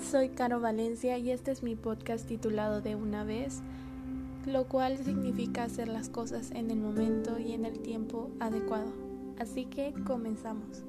[0.00, 3.60] Soy Caro Valencia y este es mi podcast titulado De una vez,
[4.46, 8.90] lo cual significa hacer las cosas en el momento y en el tiempo adecuado.
[9.38, 10.82] Así que comenzamos.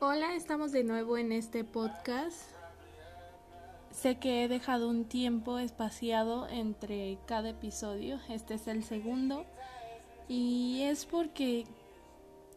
[0.00, 2.36] Hola, estamos de nuevo en este podcast.
[3.90, 9.46] Sé que he dejado un tiempo espaciado entre cada episodio, este es el segundo,
[10.28, 11.64] y es porque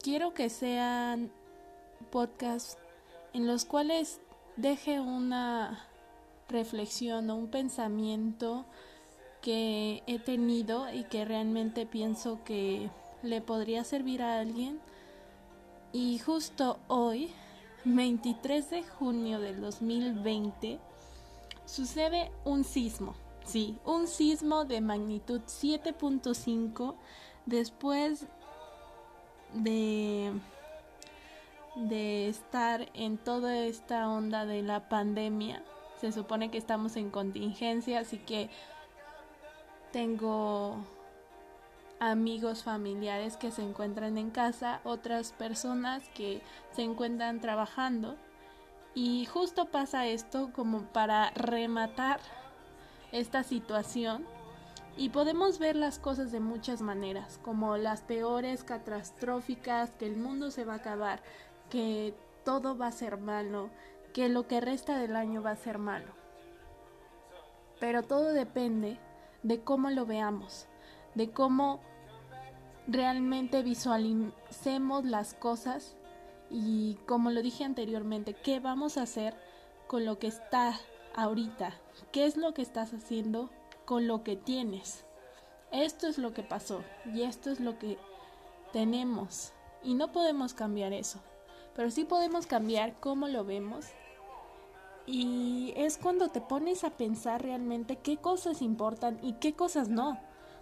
[0.01, 1.31] quiero que sean
[2.13, 2.77] podcasts
[3.33, 4.21] en los cuales
[4.55, 5.87] deje una
[6.47, 8.65] reflexión o un pensamiento
[9.41, 12.91] que he tenido y que realmente pienso que
[13.23, 14.79] le podría servir a alguien.
[15.91, 17.31] Y justo hoy,
[17.83, 20.79] 23 de junio del 2020,
[21.65, 23.15] sucede un sismo.
[23.43, 26.95] Sí, un sismo de magnitud 7.5
[27.47, 28.27] después
[29.53, 30.31] de,
[31.75, 35.63] de estar en toda esta onda de la pandemia.
[35.99, 38.49] Se supone que estamos en contingencia, así que
[39.91, 40.77] tengo
[41.99, 48.15] amigos familiares que se encuentran en casa, otras personas que se encuentran trabajando.
[48.95, 52.19] Y justo pasa esto como para rematar
[53.11, 54.25] esta situación
[54.95, 60.51] y podemos ver las cosas de muchas maneras, como las peores, catastróficas, que el mundo
[60.51, 61.21] se va a acabar,
[61.73, 62.13] que
[62.45, 63.71] todo va a ser malo,
[64.13, 66.13] que lo que resta del año va a ser malo.
[67.79, 68.99] Pero todo depende
[69.41, 70.67] de cómo lo veamos,
[71.15, 71.79] de cómo
[72.85, 75.95] realmente visualicemos las cosas
[76.51, 79.35] y como lo dije anteriormente, qué vamos a hacer
[79.87, 80.79] con lo que está
[81.15, 81.73] ahorita,
[82.11, 83.49] qué es lo que estás haciendo
[83.85, 85.05] con lo que tienes.
[85.71, 87.97] Esto es lo que pasó y esto es lo que
[88.71, 91.19] tenemos y no podemos cambiar eso,
[91.75, 93.87] pero sí podemos cambiar cómo lo vemos
[95.05, 100.19] y es cuando te pones a pensar realmente qué cosas importan y qué cosas no,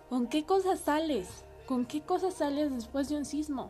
[0.09, 3.69] con qué cosas sales, con qué cosas sales después de un sismo.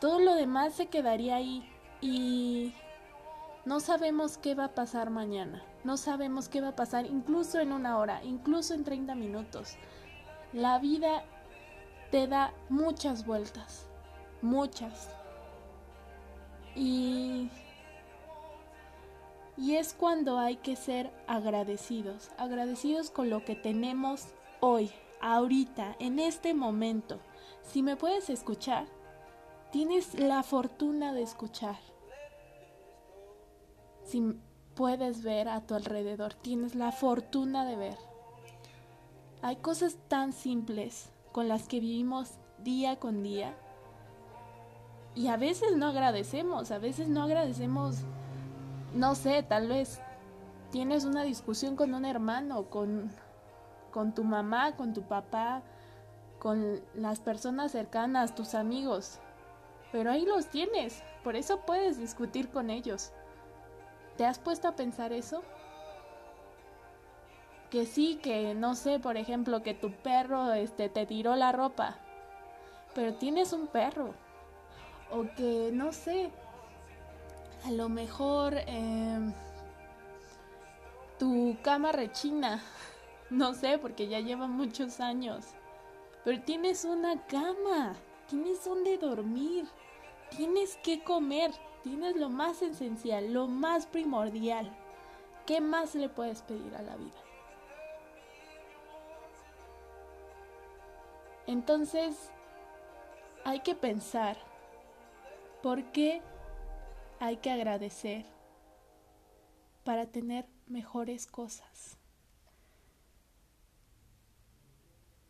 [0.00, 1.68] Todo lo demás se quedaría ahí
[2.00, 2.72] y
[3.64, 5.64] no sabemos qué va a pasar mañana.
[5.84, 9.76] No sabemos qué va a pasar incluso en una hora, incluso en 30 minutos.
[10.52, 11.24] La vida
[12.10, 13.86] te da muchas vueltas,
[14.40, 15.08] muchas.
[16.78, 17.50] Y,
[19.56, 24.28] y es cuando hay que ser agradecidos, agradecidos con lo que tenemos
[24.60, 27.18] hoy, ahorita, en este momento.
[27.62, 28.86] Si me puedes escuchar,
[29.72, 31.78] tienes la fortuna de escuchar.
[34.04, 34.22] Si
[34.76, 37.98] puedes ver a tu alrededor, tienes la fortuna de ver.
[39.42, 43.56] Hay cosas tan simples con las que vivimos día con día
[45.18, 47.96] y a veces no agradecemos, a veces no agradecemos,
[48.94, 50.00] no sé, tal vez
[50.70, 53.10] tienes una discusión con un hermano, con,
[53.90, 55.62] con tu mamá, con tu papá,
[56.38, 59.18] con las personas cercanas, tus amigos,
[59.90, 63.10] pero ahí los tienes, por eso puedes discutir con ellos.
[64.16, 65.42] ¿Te has puesto a pensar eso?
[67.70, 71.96] Que sí, que no sé, por ejemplo, que tu perro este, te tiró la ropa,
[72.94, 74.14] pero tienes un perro.
[75.10, 76.30] O que, no sé,
[77.64, 79.32] a lo mejor em,
[81.18, 82.62] tu cama rechina,
[83.30, 85.46] no sé, porque ya lleva muchos años.
[86.24, 87.96] Pero tienes una cama,
[88.28, 89.66] tienes donde dormir,
[90.30, 91.52] tienes que comer,
[91.82, 94.70] Tienes lo más esencial, lo más primordial.
[95.46, 97.16] ¿Qué más le puedes pedir a la vida?
[101.46, 102.30] Entonces,
[103.44, 104.36] hay que pensar,
[105.62, 106.22] ¿por qué
[107.20, 108.24] hay que agradecer
[109.84, 111.98] para tener mejores cosas?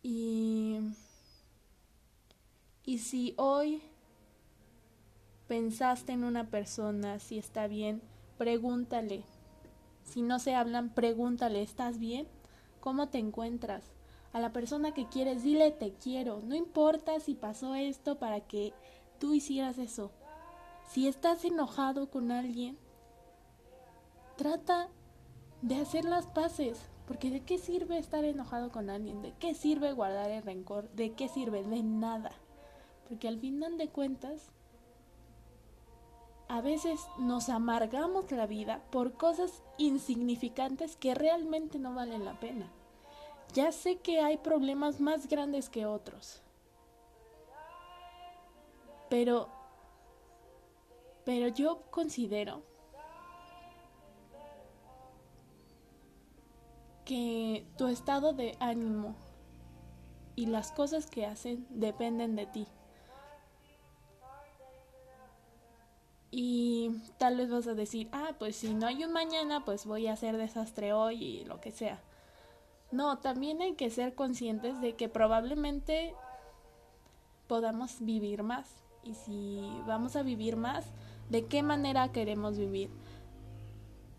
[0.01, 0.79] Y,
[2.83, 3.81] y si hoy
[5.47, 8.01] pensaste en una persona, si está bien,
[8.37, 9.23] pregúntale.
[10.03, 12.27] Si no se hablan, pregúntale, ¿estás bien?
[12.79, 13.83] ¿Cómo te encuentras?
[14.31, 16.41] A la persona que quieres, dile te quiero.
[16.41, 18.73] No importa si pasó esto para que
[19.19, 20.11] tú hicieras eso.
[20.89, 22.75] Si estás enojado con alguien,
[24.37, 24.89] trata
[25.61, 26.81] de hacer las paces.
[27.07, 29.21] Porque ¿de qué sirve estar enojado con alguien?
[29.21, 30.89] ¿De qué sirve guardar el rencor?
[30.89, 31.63] ¿De qué sirve?
[31.63, 32.31] De nada.
[33.07, 34.51] Porque al final de cuentas,
[36.47, 42.67] a veces nos amargamos la vida por cosas insignificantes que realmente no valen la pena.
[43.53, 46.41] Ya sé que hay problemas más grandes que otros.
[49.07, 49.58] Pero
[51.29, 52.63] Pero yo considero
[57.05, 59.13] que tu estado de ánimo
[60.35, 62.67] y las cosas que hacen dependen de ti.
[66.31, 70.07] Y tal vez vas a decir, ah, pues si no hay un mañana, pues voy
[70.07, 72.01] a hacer desastre hoy y lo que sea.
[72.91, 76.15] No, también hay que ser conscientes de que probablemente
[77.45, 78.67] podamos vivir más.
[79.03, 80.87] Y si vamos a vivir más,
[81.29, 82.89] ¿de qué manera queremos vivir?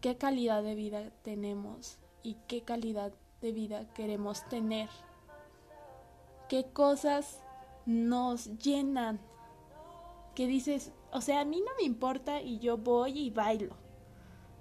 [0.01, 1.99] ¿Qué calidad de vida tenemos?
[2.23, 4.89] ¿Y qué calidad de vida queremos tener?
[6.49, 7.41] ¿Qué cosas
[7.87, 9.21] nos llenan?
[10.35, 13.75] Que dices, o sea, a mí no me importa y yo voy y bailo.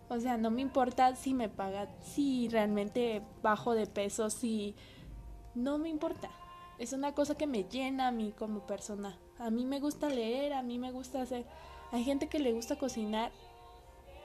[0.09, 4.75] O sea, no me importa si me pagan, si realmente bajo de peso, si...
[5.55, 6.29] No me importa.
[6.79, 9.17] Es una cosa que me llena a mí como persona.
[9.39, 11.45] A mí me gusta leer, a mí me gusta hacer...
[11.91, 13.31] Hay gente que le gusta cocinar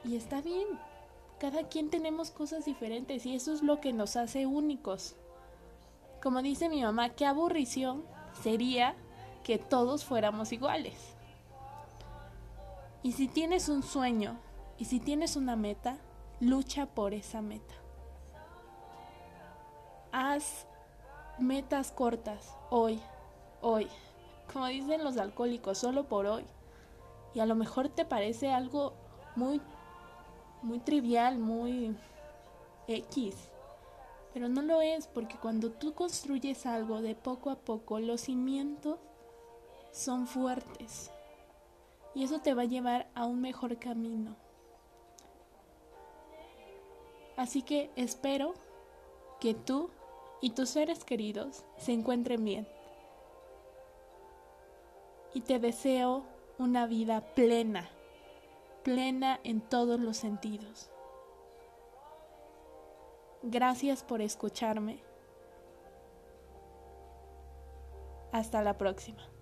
[0.04, 0.66] y está bien.
[1.38, 5.14] Cada quien tenemos cosas diferentes y eso es lo que nos hace únicos.
[6.22, 8.04] Como dice mi mamá, qué aburrición
[8.42, 8.94] sería
[9.44, 11.14] que todos fuéramos iguales.
[13.02, 14.38] Y si tienes un sueño
[14.78, 15.98] y si tienes una meta,
[16.40, 17.74] lucha por esa meta.
[20.12, 20.66] Haz
[21.38, 23.00] metas cortas hoy,
[23.60, 23.88] hoy.
[24.54, 26.44] Como dicen los alcohólicos, solo por hoy.
[27.34, 28.94] Y a lo mejor te parece algo
[29.36, 29.60] muy
[30.62, 31.94] muy trivial, muy
[32.88, 33.50] X.
[34.32, 38.98] Pero no lo es porque cuando tú construyes algo de poco a poco, los cimientos
[39.92, 41.10] son fuertes
[42.14, 44.36] y eso te va a llevar a un mejor camino.
[47.36, 48.54] Así que espero
[49.40, 49.90] que tú
[50.40, 52.68] y tus seres queridos se encuentren bien.
[55.34, 56.24] Y te deseo
[56.58, 57.90] una vida plena,
[58.82, 60.90] plena en todos los sentidos.
[63.42, 65.00] Gracias por escucharme.
[68.32, 69.33] Hasta la próxima.